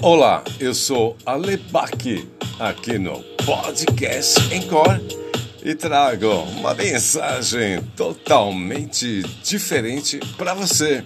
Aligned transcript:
Olá, 0.00 0.44
eu 0.60 0.72
sou 0.74 1.16
Alebac, 1.26 2.24
aqui 2.60 2.98
no 3.00 3.20
Podcast 3.44 4.38
Encore 4.54 5.00
e 5.60 5.74
trago 5.74 6.28
uma 6.56 6.72
mensagem 6.72 7.82
totalmente 7.96 9.22
diferente 9.42 10.20
para 10.36 10.54
você. 10.54 11.04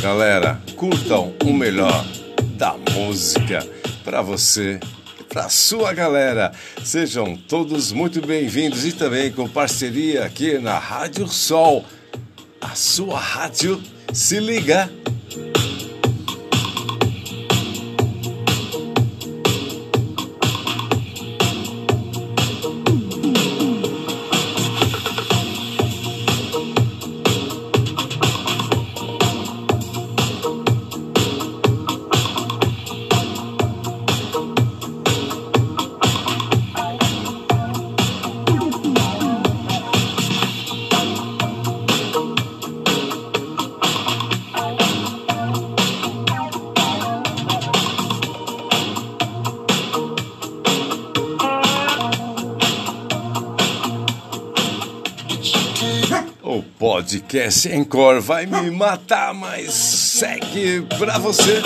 Galera, 0.00 0.62
curtam 0.76 1.34
o 1.44 1.52
melhor 1.52 2.06
da 2.56 2.76
música 2.92 3.66
para 4.04 4.22
você 4.22 4.78
e 5.18 5.24
para 5.24 5.48
sua 5.48 5.92
galera. 5.92 6.52
Sejam 6.84 7.36
todos 7.36 7.90
muito 7.90 8.24
bem-vindos 8.24 8.86
e 8.86 8.92
também 8.92 9.32
com 9.32 9.48
parceria 9.48 10.24
aqui 10.24 10.60
na 10.60 10.78
Rádio 10.78 11.26
Sol. 11.26 11.84
A 12.60 12.76
sua 12.76 13.18
rádio 13.18 13.82
se 14.12 14.38
liga. 14.38 14.88
Podcast 57.28 57.68
Encore 57.68 58.20
vai 58.20 58.46
me 58.46 58.70
matar, 58.70 59.34
mas 59.34 59.74
segue 59.74 60.80
pra 60.98 61.18
você. 61.18 61.60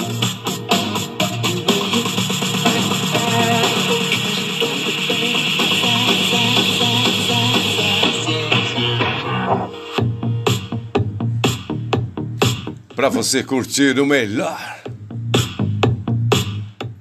Pra 12.96 13.08
você 13.08 13.44
curtir 13.44 14.00
o 14.00 14.04
melhor. 14.04 14.58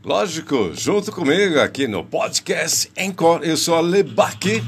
Lógico, 0.03 0.71
junto 0.75 1.11
comigo 1.11 1.59
aqui 1.59 1.87
no 1.87 2.03
podcast 2.03 2.91
Encore, 2.95 3.43
eu 3.43 3.57
sou 3.57 3.73
a 3.73 3.81
Lebaque. 3.81 4.61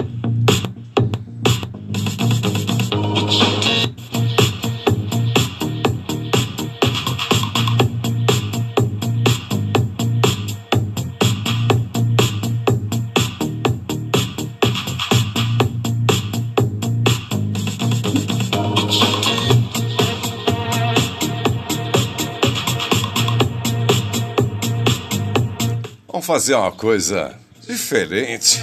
Fazer 26.34 26.56
uma 26.56 26.72
coisa 26.72 27.36
diferente. 27.67 28.59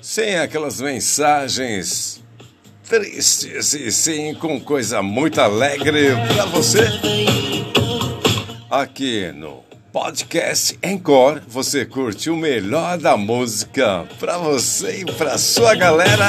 Sem 0.00 0.36
aquelas 0.36 0.80
mensagens 0.80 2.22
tristes 2.88 3.72
e 3.72 3.90
sim 3.90 4.32
com 4.34 4.60
coisa 4.60 5.02
muito 5.02 5.40
alegre 5.40 6.10
para 6.32 6.44
você. 6.44 6.86
Aqui 8.70 9.32
no 9.32 9.64
podcast 9.92 10.78
Encore, 10.80 11.42
você 11.48 11.84
curte 11.84 12.30
o 12.30 12.36
melhor 12.36 12.98
da 12.98 13.16
música 13.16 14.06
para 14.20 14.38
você 14.38 15.00
e 15.00 15.04
para 15.06 15.36
sua 15.36 15.74
galera. 15.74 16.28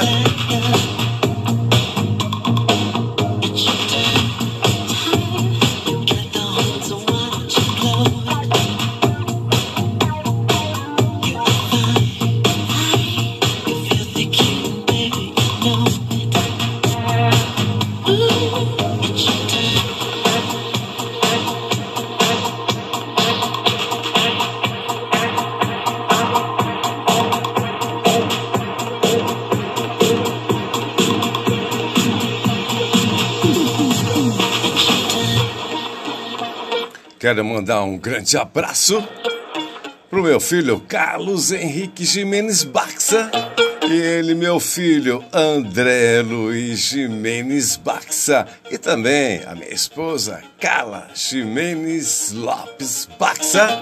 Quero 37.27 37.43
mandar 37.43 37.83
um 37.83 37.97
grande 37.97 38.37
abraço 38.37 39.05
pro 40.09 40.23
meu 40.23 40.39
filho 40.39 40.79
Carlos 40.87 41.51
Henrique 41.51 42.05
Jimenez 42.05 42.63
Baxa 42.63 43.29
e 43.85 43.93
ele, 43.93 44.33
meu 44.33 44.61
filho 44.61 45.21
André 45.33 46.21
Luiz 46.21 46.79
Jimenez 46.79 47.75
Baxa 47.75 48.47
e 48.71 48.77
também 48.77 49.41
a 49.45 49.53
minha 49.55 49.73
esposa 49.73 50.41
Carla 50.57 51.09
Jimenez 51.13 52.31
Lopes 52.31 53.09
Baxa 53.19 53.77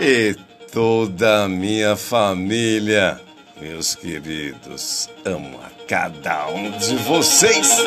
e 0.00 0.36
toda 0.72 1.42
a 1.42 1.48
minha 1.48 1.96
família, 1.96 3.20
meus 3.60 3.94
queridos, 3.94 5.08
amo 5.24 5.58
a 5.62 5.70
cada 5.86 6.48
um 6.48 6.70
de 6.70 6.96
vocês. 6.96 7.78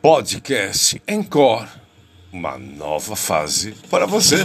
Podcast 0.00 1.02
Encore, 1.06 1.66
uma 2.32 2.56
nova 2.56 3.16
fase 3.16 3.74
para 3.90 4.06
você. 4.06 4.36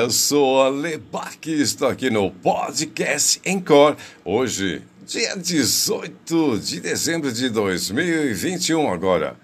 Eu 0.00 0.08
sou 0.08 0.62
Ale 0.62 0.96
Bach 0.96 1.36
e 1.46 1.60
estou 1.60 1.86
aqui 1.86 2.08
no 2.08 2.30
podcast 2.30 3.38
Encore. 3.44 3.98
Hoje, 4.24 4.80
dia 5.06 5.36
18 5.36 6.58
de 6.58 6.80
dezembro 6.80 7.30
de 7.30 7.50
2021, 7.50 8.90
agora. 8.90 9.36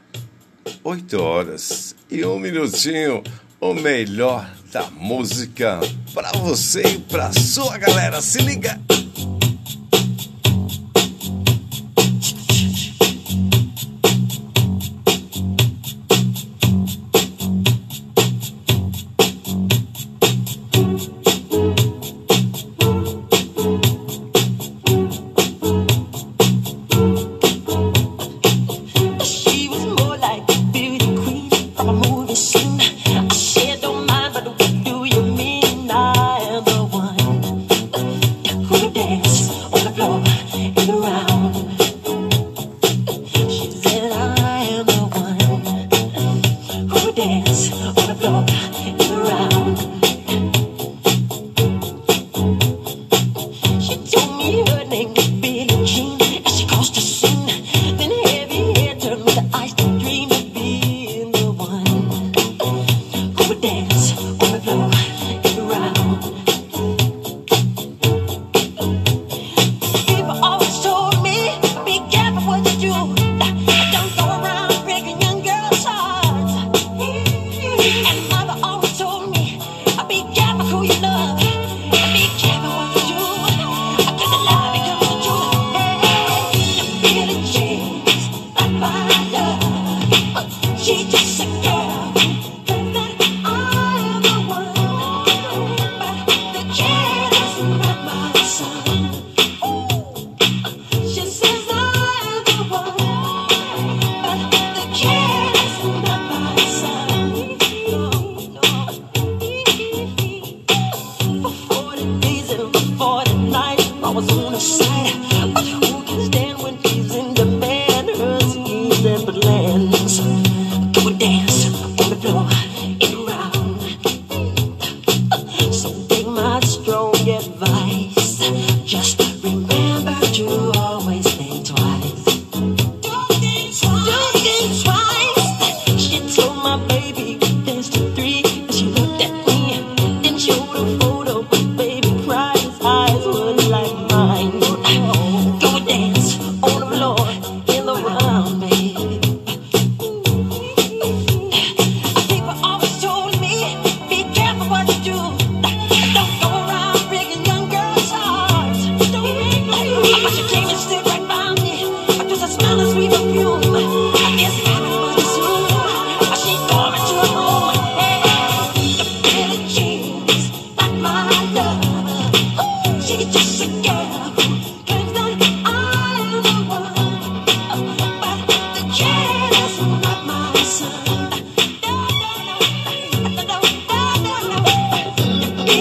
8 0.83 1.23
horas 1.23 1.95
e 2.11 2.25
um 2.25 2.39
minutinho. 2.39 3.23
O 3.61 3.75
melhor 3.75 4.51
da 4.73 4.89
música 4.93 5.79
para 6.15 6.33
você 6.33 6.81
e 6.81 6.99
para 7.01 7.31
sua 7.35 7.77
galera. 7.77 8.23
Se 8.23 8.41
liga! 8.41 8.86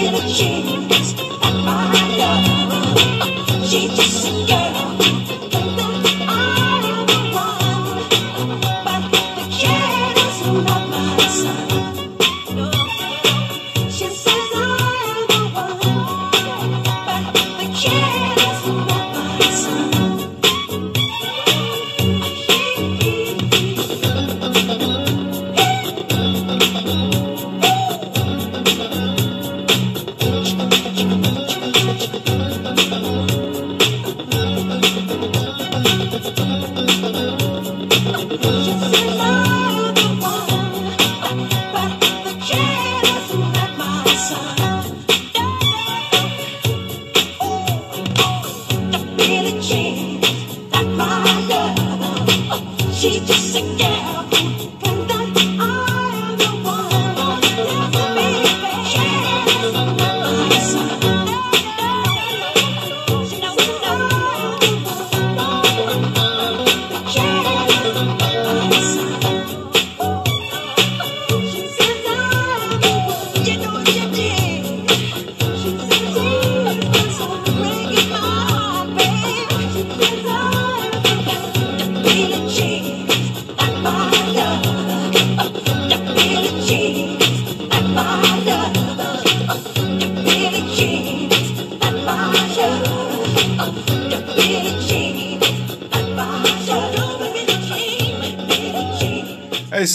feeling 0.06 0.28
she 0.28 0.62
is 0.94 1.14
a 1.14 1.50
love. 1.64 1.96
She 3.66 3.88
just 3.88 4.55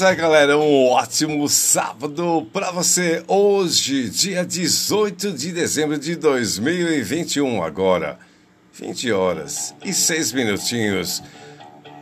isso 0.01 0.08
aí, 0.08 0.15
galera. 0.15 0.58
Um 0.58 0.88
ótimo 0.88 1.48
sábado 1.48 2.50
para 2.51 2.72
você. 2.72 3.24
Hoje, 3.27 4.10
dia 4.10 4.43
18 4.43 5.31
de 5.31 5.51
dezembro 5.51 5.96
de 5.96 6.15
2021. 6.15 7.62
Agora, 7.62 8.17
20 8.74 9.12
horas 9.12 9.75
e 9.86 9.93
6 9.93 10.31
minutinhos. 10.31 11.22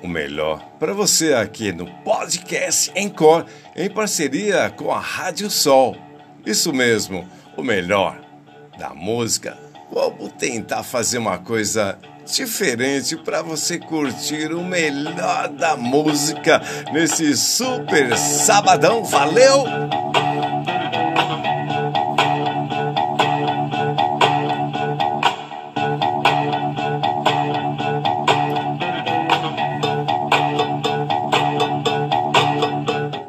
O 0.02 0.08
melhor 0.08 0.66
para 0.80 0.94
você 0.94 1.34
aqui 1.34 1.74
no 1.74 1.88
podcast 2.04 2.90
Encore, 2.96 3.46
em 3.76 3.90
parceria 3.90 4.70
com 4.70 4.94
a 4.94 5.00
Rádio 5.00 5.50
Sol. 5.50 5.98
Isso 6.46 6.72
mesmo, 6.72 7.28
o 7.58 7.62
melhor 7.62 8.18
da 8.78 8.94
música. 8.94 9.58
Vamos 9.92 10.32
tentar 10.40 10.84
fazer 10.84 11.18
uma 11.18 11.38
coisa 11.38 12.00
diferente 12.32 13.16
para 13.18 13.42
você 13.42 13.78
curtir 13.80 14.54
o 14.54 14.64
melhor 14.64 15.50
da 15.50 15.76
música 15.76 16.62
nesse 16.94 17.36
super 17.36 18.18
sabadão. 18.18 19.04
Valeu! 19.04 19.66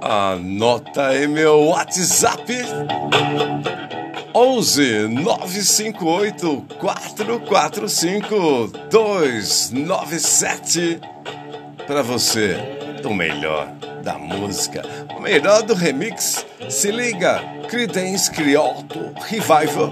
Anota 0.02 1.08
aí 1.08 1.26
meu 1.26 1.66
WhatsApp 1.66 2.64
11 4.34 5.08
958 5.08 6.66
445 6.78 8.70
297 8.90 11.00
para 11.86 12.02
você 12.02 12.56
o 13.04 13.14
melhor 13.14 13.68
da 14.02 14.18
música, 14.18 14.82
o 15.16 15.20
melhor 15.20 15.62
do 15.62 15.74
remix. 15.74 16.44
Se 16.68 16.90
liga, 16.90 17.40
Creedence 17.68 18.30
Criolto 18.30 18.98
Revival. 19.26 19.90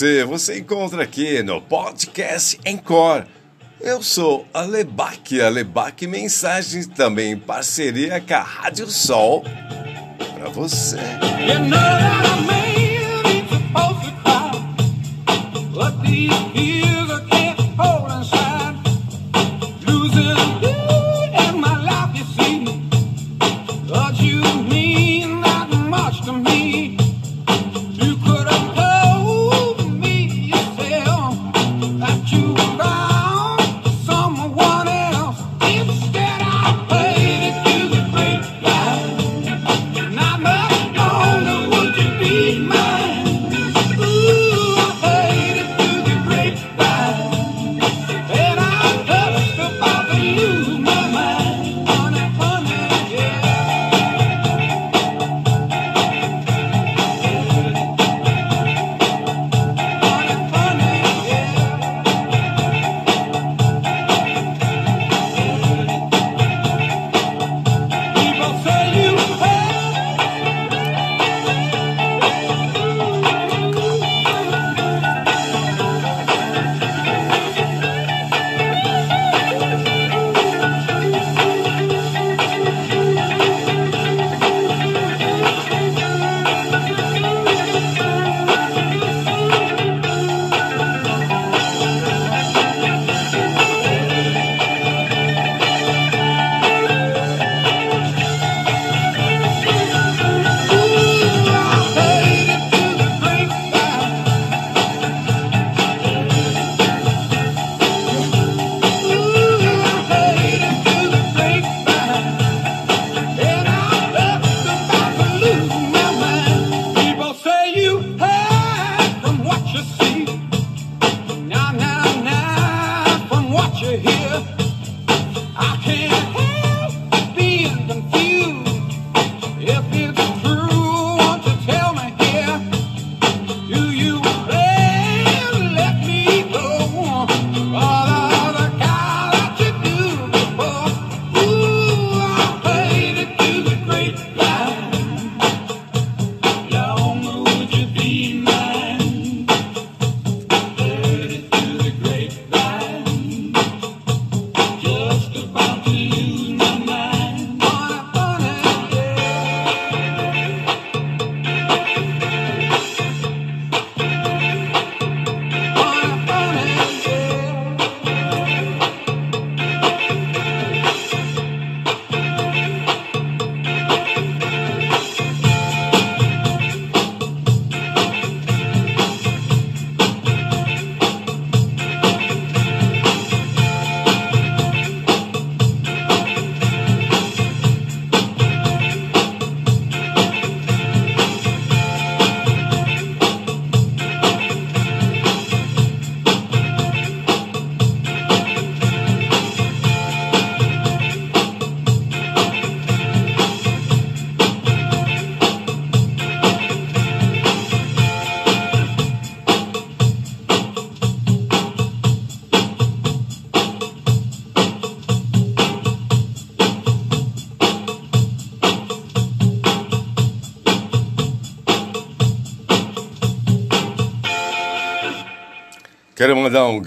Você, 0.00 0.24
você 0.24 0.58
encontra 0.60 1.02
aqui 1.02 1.42
no 1.42 1.60
podcast 1.60 2.58
Encore. 2.64 3.26
Eu 3.78 4.02
sou 4.02 4.48
a 4.52 4.62
Lebac, 4.62 5.38
a 5.38 5.50
Lebac 5.50 6.06
Mensagens, 6.06 6.86
também 6.86 7.32
em 7.32 7.38
parceria 7.38 8.18
com 8.18 8.32
a 8.32 8.40
Rádio 8.40 8.86
Sol. 8.86 9.44
Para 10.38 10.48
você. 10.48 10.96
You 10.96 11.68
know 11.68 12.59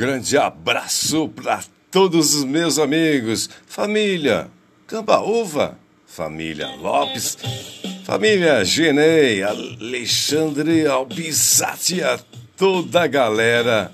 grande 0.04 0.38
abraço 0.38 1.30
para 1.30 1.64
todos 1.90 2.36
os 2.36 2.44
meus 2.44 2.78
amigos, 2.78 3.50
família 3.66 4.50
Cambaúva, 4.86 5.80
família 6.06 6.68
Lopes, 6.76 7.38
família 8.04 8.66
Genei, 8.66 9.42
Alexandre 9.44 10.86
Albizati, 10.86 12.04
a 12.04 12.20
toda 12.58 13.04
a 13.04 13.08
galera, 13.08 13.94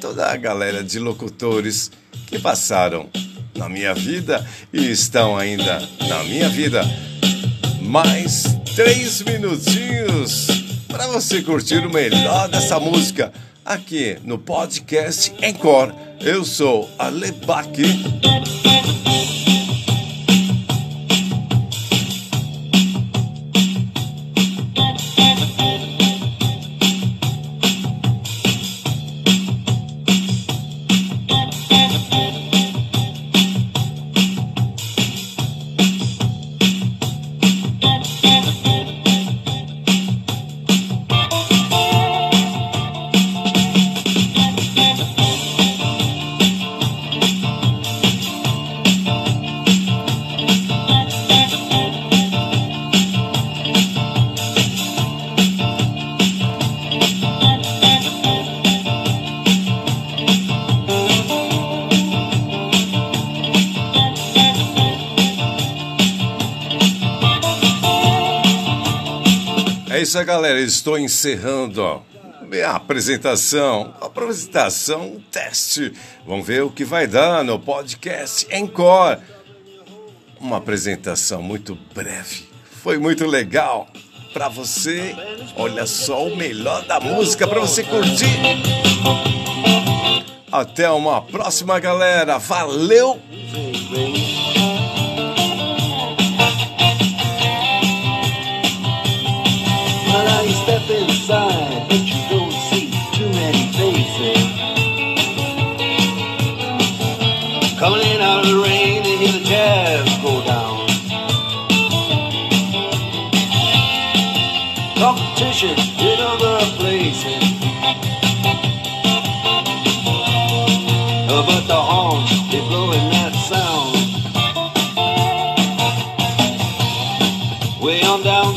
toda 0.00 0.26
a 0.26 0.36
galera 0.36 0.82
de 0.82 0.98
locutores 0.98 1.88
que 2.26 2.36
passaram 2.40 3.08
na 3.54 3.68
minha 3.68 3.94
vida 3.94 4.44
e 4.72 4.90
estão 4.90 5.36
ainda 5.36 5.78
na 6.08 6.24
minha 6.24 6.48
vida. 6.48 6.82
Mais 7.80 8.42
três 8.74 9.22
minutinhos 9.22 10.48
para 10.88 11.06
você 11.06 11.42
curtir 11.42 11.86
o 11.86 11.92
melhor 11.92 12.48
dessa 12.48 12.80
música 12.80 13.32
aqui 13.64 14.18
no 14.24 14.38
podcast 14.38 15.32
Encore. 15.42 15.92
Eu 16.20 16.44
sou 16.44 16.88
a 16.98 17.08
Lebaque. 17.08 17.82
Isso, 70.14 70.24
galera. 70.24 70.60
Estou 70.60 70.96
encerrando 70.96 71.82
ó, 71.82 72.00
minha 72.42 72.70
apresentação. 72.70 73.92
Apresentação, 74.00 75.20
teste. 75.30 75.92
Vamos 76.24 76.46
ver 76.46 76.62
o 76.62 76.70
que 76.70 76.84
vai 76.84 77.06
dar 77.06 77.42
no 77.42 77.58
podcast 77.58 78.46
Encore. 78.54 79.20
Uma 80.38 80.58
apresentação 80.58 81.42
muito 81.42 81.76
breve. 81.92 82.44
Foi 82.82 82.96
muito 82.96 83.26
legal. 83.26 83.88
Para 84.32 84.48
você, 84.48 85.14
olha 85.56 85.86
só 85.86 86.26
o 86.26 86.36
melhor 86.36 86.84
da 86.86 87.00
música 87.00 87.46
para 87.46 87.60
você 87.60 87.82
curtir. 87.82 88.26
Até 90.50 90.88
uma 90.90 91.22
próxima, 91.22 91.80
galera. 91.80 92.38
Valeu! 92.38 93.20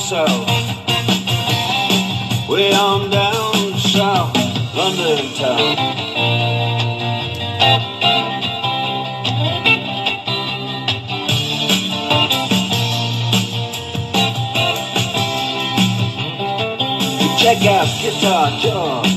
South 0.08 0.48
way 2.48 2.72
on 2.72 3.10
down 3.10 3.78
south 3.78 4.34
London 4.74 5.34
town. 5.36 5.76
check 17.38 17.65
out 17.65 17.88
Guitar 18.02 18.50
George. 18.62 19.08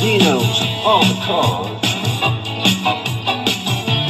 He 0.00 0.16
knows 0.24 0.58
all 0.86 1.04
the 1.04 1.16
chords. 1.26 1.80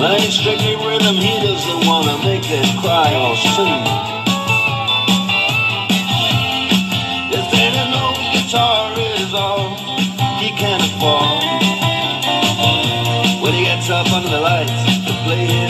In 0.01 0.31
strictly 0.31 0.77
rhythm, 0.77 1.17
he 1.17 1.41
doesn't 1.41 1.87
wanna 1.89 2.17
make 2.23 2.49
it 2.49 2.81
cry 2.81 3.13
or 3.17 3.37
sing. 3.37 4.20
He. 11.01 11.41
When 13.43 13.55
he 13.55 13.65
gets 13.65 13.89
up 13.91 14.13
under 14.13 14.29
the 14.29 14.41
lights 14.41 14.85
to 15.07 15.13
play 15.25 15.47
his 15.47 15.70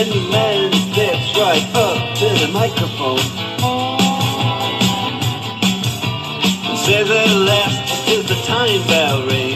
Then 0.00 0.08
the 0.08 0.30
man 0.30 0.72
steps 0.72 1.36
right 1.36 1.68
up 1.74 2.16
to 2.16 2.24
the 2.40 2.48
microphone 2.54 3.20
and 6.64 6.78
says 6.78 7.10
at 7.10 7.30
last 7.36 8.08
is 8.08 8.24
the 8.26 8.34
time 8.46 8.80
bell 8.86 9.26
rings. 9.26 9.49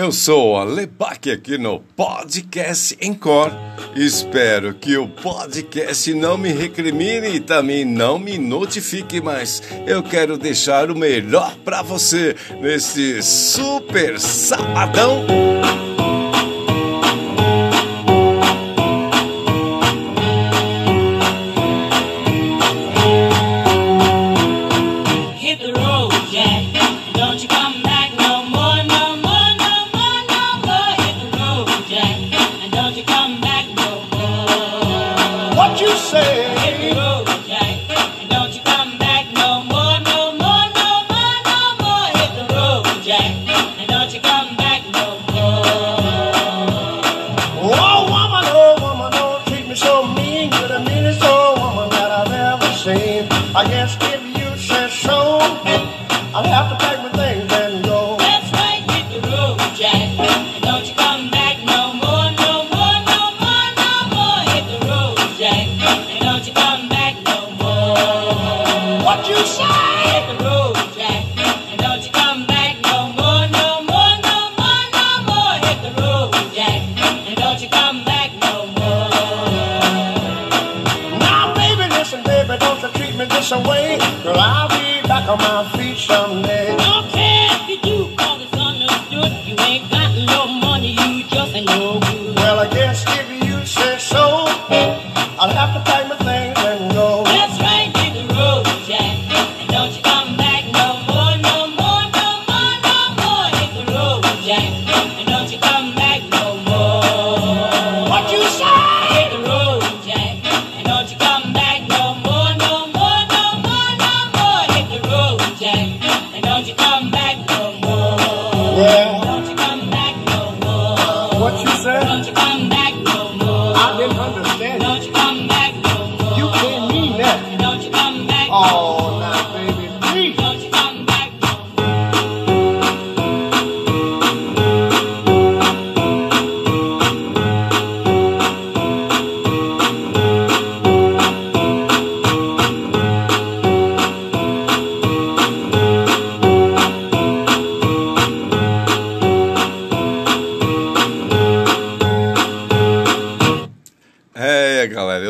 Eu 0.00 0.10
sou 0.12 0.56
a 0.56 0.64
Lebac 0.64 1.30
aqui 1.30 1.58
no 1.58 1.78
Podcast 1.78 2.96
Encore. 3.02 3.52
Espero 3.94 4.72
que 4.72 4.96
o 4.96 5.06
podcast 5.06 6.14
não 6.14 6.38
me 6.38 6.54
recrimine 6.54 7.28
e 7.28 7.38
também 7.38 7.84
não 7.84 8.18
me 8.18 8.38
notifique, 8.38 9.20
mas 9.20 9.62
eu 9.86 10.02
quero 10.02 10.38
deixar 10.38 10.90
o 10.90 10.96
melhor 10.96 11.54
para 11.66 11.82
você 11.82 12.34
neste 12.62 13.22
super 13.22 14.18
sabadão. 14.18 15.26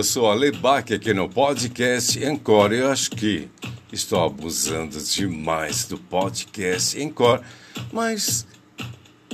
Playback 0.02 0.94
aqui 0.94 1.12
no 1.12 1.28
podcast 1.28 2.18
Encore. 2.24 2.74
Eu 2.74 2.90
acho 2.90 3.10
que 3.10 3.50
estou 3.92 4.24
abusando 4.24 4.98
demais 4.98 5.84
do 5.84 5.98
podcast 5.98 6.98
Encore, 6.98 7.42
mas 7.92 8.46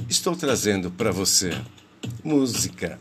estou 0.08 0.34
trazendo 0.34 0.90
para 0.90 1.12
você 1.12 1.50
música 2.24 2.98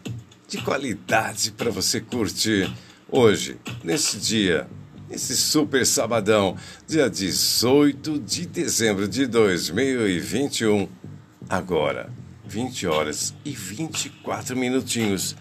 de 0.47 0.59
qualidade 0.59 1.51
para 1.53 1.71
você 1.71 1.99
curtir 1.99 2.71
hoje, 3.09 3.57
nesse 3.83 4.17
dia, 4.17 4.67
nesse 5.09 5.35
super 5.35 5.87
sabadão, 5.87 6.55
dia 6.87 7.09
18 7.09 8.19
de 8.19 8.45
dezembro 8.45 9.07
de 9.07 9.25
2021. 9.25 10.87
Agora, 11.49 12.11
20 12.45 12.85
horas 12.85 13.33
e 13.43 13.51
24 13.51 14.55
minutinhos. 14.55 15.35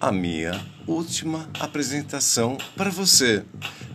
A 0.00 0.10
minha 0.10 0.52
última 0.90 1.48
apresentação 1.58 2.58
para 2.76 2.90
você. 2.90 3.44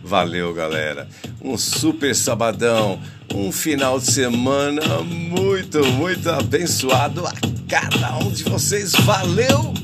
Valeu, 0.02 0.54
galera. 0.54 1.08
Um 1.42 1.58
super 1.58 2.14
sabadão, 2.14 3.00
um 3.34 3.52
final 3.52 3.98
de 3.98 4.10
semana 4.10 5.02
muito, 5.02 5.84
muito 5.92 6.30
abençoado 6.30 7.26
a 7.26 7.32
cada 7.68 8.16
um 8.18 8.30
de 8.30 8.44
vocês. 8.44 8.92
Valeu! 8.92 9.74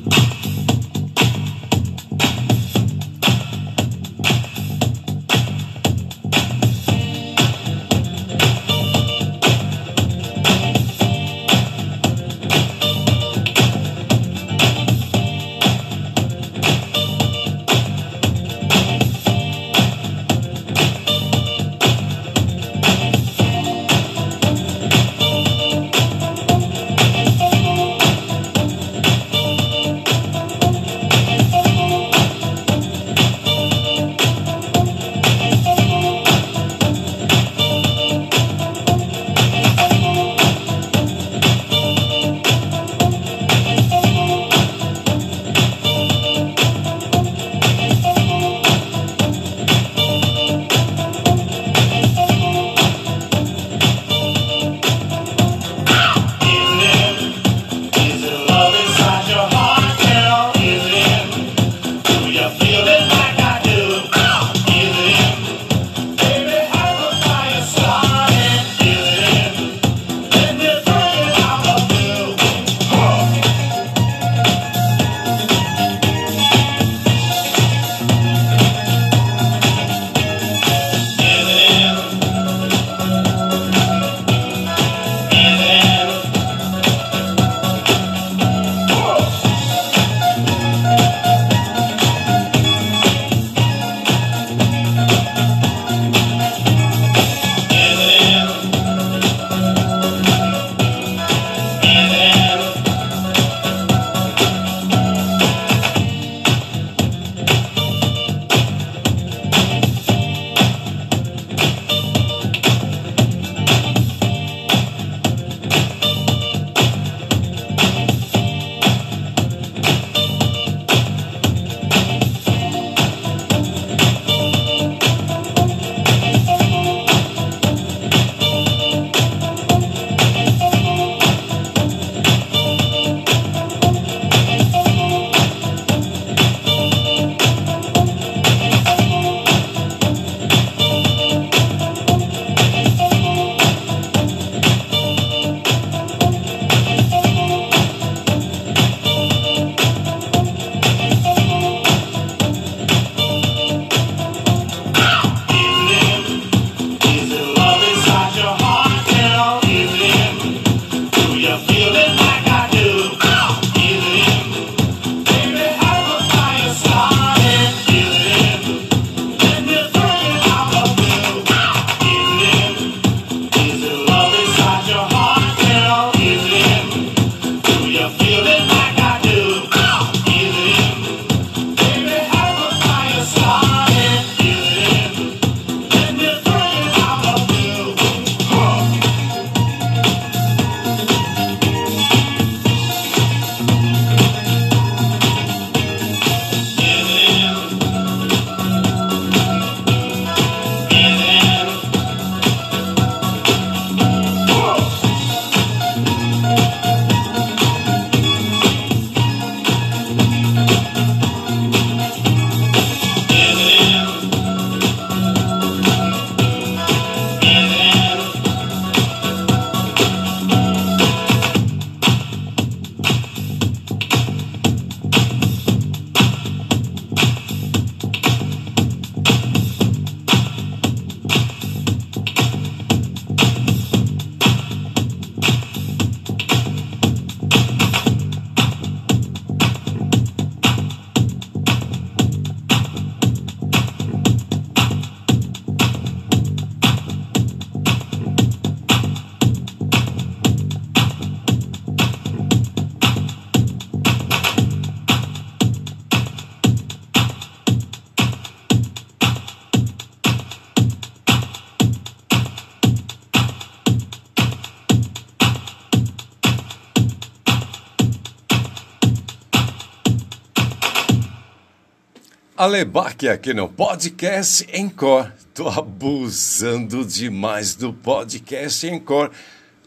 Alebaque 272.62 273.28
aqui 273.28 273.52
no 273.52 273.68
Podcast 273.68 274.64
Encore. 274.72 275.32
Tô 275.52 275.66
abusando 275.66 277.04
demais 277.04 277.74
do 277.74 277.92
Podcast 277.92 278.86
Encore. 278.86 279.32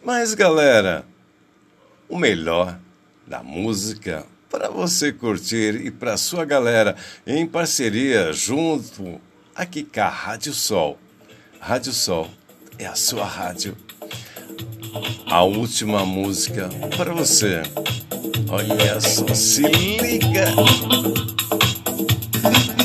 Mas, 0.03 0.33
galera, 0.33 1.05
o 2.09 2.17
melhor 2.17 2.77
da 3.25 3.41
música 3.41 4.25
para 4.51 4.69
você 4.69 5.13
curtir 5.13 5.85
e 5.85 5.89
para 5.89 6.17
sua 6.17 6.43
galera 6.43 6.97
em 7.25 7.47
parceria 7.47 8.33
junto 8.33 9.21
aqui 9.55 9.81
com 9.81 10.01
a 10.01 10.09
Rádio 10.09 10.53
Sol. 10.53 10.99
Rádio 11.61 11.93
Sol 11.93 12.29
é 12.77 12.85
a 12.85 12.95
sua 12.95 13.23
rádio. 13.23 13.77
A 15.27 15.45
última 15.45 16.05
música 16.05 16.67
para 16.97 17.13
você. 17.13 17.63
Olha 18.49 18.99
só, 18.99 19.33
se 19.33 19.61
liga. 19.61 20.53
Thank 22.45 22.79
you. 22.79 22.84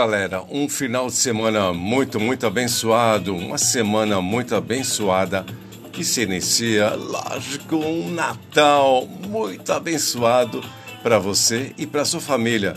Galera. 0.00 0.42
Um 0.50 0.66
final 0.66 1.08
de 1.08 1.12
semana 1.12 1.74
muito, 1.74 2.18
muito 2.18 2.46
abençoado. 2.46 3.36
Uma 3.36 3.58
semana 3.58 4.18
muito 4.22 4.54
abençoada 4.54 5.44
que 5.92 6.02
se 6.02 6.22
inicia, 6.22 6.94
lógico, 6.94 7.76
um 7.76 8.10
Natal 8.10 9.06
muito 9.06 9.70
abençoado 9.70 10.64
para 11.02 11.18
você 11.18 11.74
e 11.76 11.86
para 11.86 12.06
sua 12.06 12.20
família. 12.20 12.74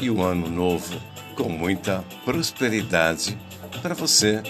E 0.00 0.08
um 0.08 0.22
ano 0.22 0.48
novo 0.48 0.94
com 1.34 1.48
muita 1.48 2.04
prosperidade 2.24 3.36
para 3.82 3.94
você. 3.94 4.40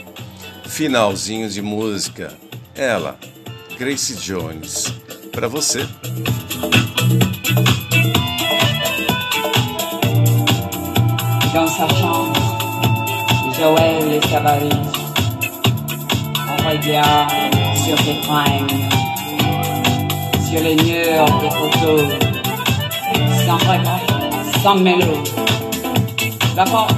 Finalzinho 0.66 1.48
de 1.48 1.62
música. 1.62 2.36
Ela, 2.74 3.18
Grace 3.78 4.14
Jones, 4.16 4.92
para 5.32 5.48
você. 5.48 5.88
Sa 11.76 11.88
chambre, 11.88 12.32
Joël 13.58 14.12
et 14.12 14.20
Cabaret 14.20 14.68
On 16.50 16.68
regarde 16.68 17.32
sur 17.84 17.96
tes 17.96 18.14
fringues, 18.22 18.70
sur 20.48 20.60
les 20.62 20.76
murs 20.76 21.26
des 21.40 21.50
photos, 21.50 22.02
sans 23.44 23.56
regret, 23.56 24.06
sans 24.62 24.76
mélo. 24.76 25.14
La 26.56 26.64
porte 26.64 26.94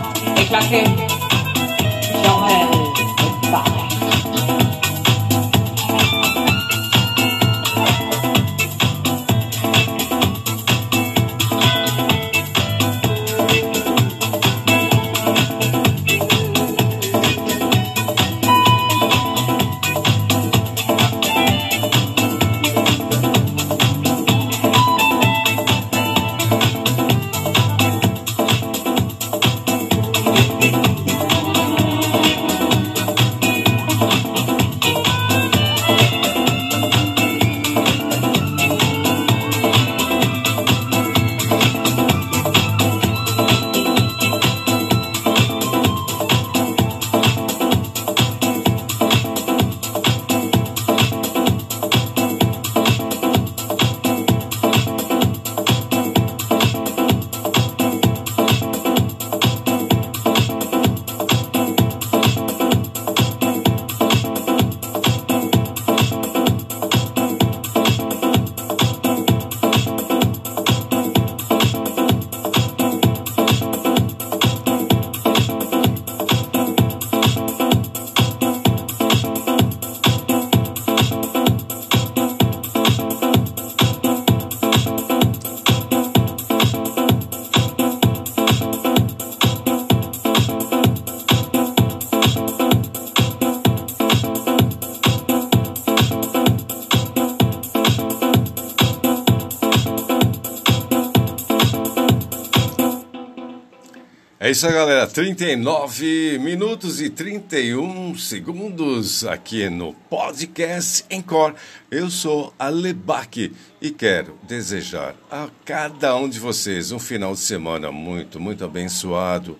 É 104.46 104.50
isso 104.52 104.64
aí, 104.64 104.72
galera. 104.72 105.08
39 105.08 106.38
minutos 106.38 107.00
e 107.00 107.10
31 107.10 108.16
segundos 108.16 109.26
aqui 109.26 109.68
no 109.68 109.92
podcast 109.92 111.04
Encore. 111.10 111.56
Eu 111.90 112.08
sou 112.08 112.54
Alebaque 112.56 113.52
e 113.82 113.90
quero 113.90 114.38
desejar 114.44 115.16
a 115.28 115.48
cada 115.64 116.14
um 116.14 116.28
de 116.28 116.38
vocês 116.38 116.92
um 116.92 116.98
final 117.00 117.32
de 117.32 117.40
semana 117.40 117.90
muito, 117.90 118.38
muito 118.38 118.64
abençoado. 118.64 119.58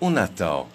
Um 0.00 0.10
Natal 0.10 0.68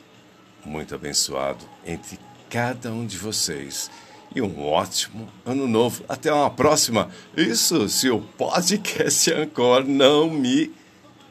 muito 0.63 0.95
abençoado 0.95 1.65
entre 1.86 2.17
cada 2.49 2.89
um 2.93 3.05
de 3.05 3.17
vocês. 3.17 3.91
E 4.34 4.41
um 4.41 4.63
ótimo 4.65 5.28
ano 5.45 5.67
novo. 5.67 6.05
Até 6.07 6.32
uma 6.32 6.49
próxima. 6.49 7.09
Isso 7.36 7.89
se 7.89 8.09
o 8.09 8.21
podcast 8.21 9.30
Encore 9.30 9.86
não 9.86 10.30
me 10.30 10.71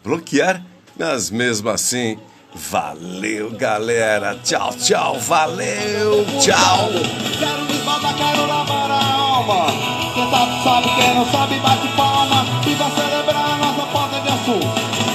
bloquear. 0.04 0.71
Mas 0.98 1.30
mesmo 1.30 1.70
assim, 1.70 2.18
valeu, 2.54 3.50
galera. 3.50 4.38
Tchau, 4.42 4.72
tchau. 4.74 5.18
Valeu, 5.18 6.24
tchau. 6.40 6.90
Quero 7.38 7.72
esbaldar, 7.72 8.14
quero 8.14 8.46
lavar 8.46 8.90
a 8.90 9.14
alma. 9.14 9.66
Quem 10.14 10.30
sabe, 10.30 10.62
sabe, 10.62 10.88
quem 10.96 11.14
não 11.14 11.26
sabe, 11.30 11.58
bate 11.60 11.88
palma. 11.96 12.44
E 12.66 12.74
vai 12.74 12.90
celebrar 12.90 13.52
a 13.52 13.56
nossa 13.56 13.86
porta 13.86 14.20
de 14.20 14.28
açul. 14.28 14.60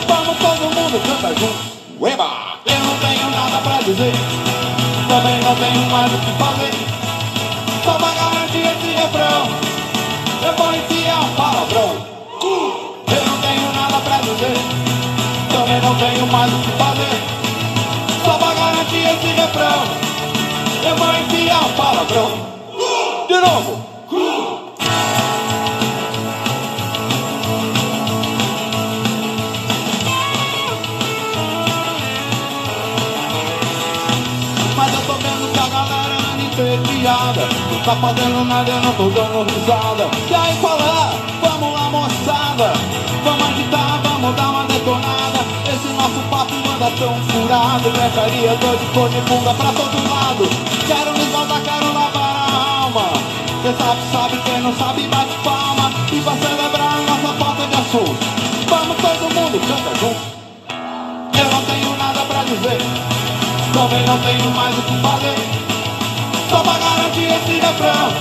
Vamos 0.07 0.37
todo 0.37 0.75
mundo 0.75 1.01
canta 1.05 1.39
junto. 1.39 1.77
Eba! 2.07 2.59
Eu 2.65 2.79
não 2.79 2.97
tenho 2.99 3.29
nada 3.29 3.57
pra 3.61 3.77
dizer. 3.81 4.13
Também 5.07 5.39
não 5.41 5.55
tenho 5.55 5.89
mais 5.89 6.13
o 6.13 6.17
que 6.17 6.31
fazer. 6.37 6.76
Eu 20.87 20.95
vou 20.95 21.13
enfiar 21.13 21.65
um 21.65 21.73
palavrão. 21.73 22.31
De 23.27 23.39
novo. 23.41 23.85
Mas 34.77 34.93
eu 34.93 35.01
tô 35.01 35.13
vendo 35.13 35.51
que 35.51 35.59
a 35.59 35.67
galera 35.67 36.15
anda 36.33 36.43
entediada 36.43 37.49
Não 37.71 37.81
tá 37.83 37.95
fazendo 37.97 38.45
nada, 38.45 38.71
eu 38.71 38.81
não 38.81 38.93
tô 38.93 39.09
dando 39.09 39.51
risada 39.51 40.09
E 40.29 40.35
aí 40.35 40.55
qual 40.61 40.77
é? 40.79 41.26
Tão 46.91 47.13
furado 47.27 47.89
Gritaria, 47.91 48.55
dor 48.55 48.77
de 48.77 48.85
cor 48.93 49.09
de 49.09 49.21
bunda 49.21 49.53
pra 49.53 49.71
todo 49.73 50.09
lado. 50.09 50.49
Quero 50.87 51.11
me 51.13 51.19
esbaldar, 51.19 51.61
quero 51.61 51.93
lavar 51.93 52.35
a 52.35 52.83
alma. 52.83 53.03
Quem 53.61 53.75
sabe, 53.75 54.01
sabe, 54.11 54.37
quem 54.43 54.61
não 54.61 54.73
sabe, 54.75 55.01
bate 55.07 55.35
palma. 55.43 55.91
E 56.11 56.19
vai 56.19 56.37
celebrar 56.37 57.01
nossa 57.01 57.33
porta 57.33 57.67
de 57.67 57.75
assunto 57.75 58.37
Vamos 58.69 58.97
todo 58.97 59.33
mundo, 59.33 59.59
canta 59.67 59.95
junto. 59.99 60.37
Eu 61.37 61.51
não 61.51 61.61
tenho 61.63 61.97
nada 61.97 62.19
pra 62.25 62.43
dizer, 62.43 62.77
também 63.73 64.05
não 64.05 64.17
tenho 64.19 64.51
mais 64.51 64.77
o 64.77 64.81
que 64.81 64.97
fazer. 65.01 65.35
Só 66.49 66.59
pra 66.63 66.77
garantir 66.77 67.31
esse 67.31 67.59
refrão, 67.59 68.11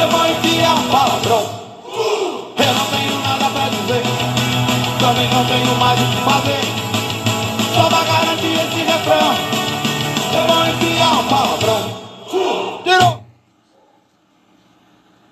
eu 0.00 0.08
vou 0.10 0.26
enfiar 0.26 0.74
um 0.74 0.88
palavrão. 0.88 1.46
Eu 2.58 2.74
não 2.74 2.86
tenho 2.86 3.18
nada 3.22 3.50
pra 3.50 3.68
dizer, 3.68 4.02
também 4.98 5.28
não 5.28 5.44
tenho 5.44 5.74
mais 5.78 6.00
o 6.00 6.04
que 6.04 6.16
fazer. 6.22 6.85